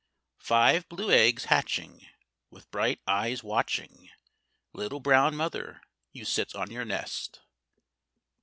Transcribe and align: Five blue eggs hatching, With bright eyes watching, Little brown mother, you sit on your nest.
Five 0.39 0.89
blue 0.89 1.11
eggs 1.11 1.45
hatching, 1.45 2.07
With 2.49 2.71
bright 2.71 2.99
eyes 3.05 3.43
watching, 3.43 4.09
Little 4.73 4.99
brown 4.99 5.35
mother, 5.35 5.81
you 6.11 6.25
sit 6.25 6.55
on 6.55 6.71
your 6.71 6.85
nest. 6.85 7.41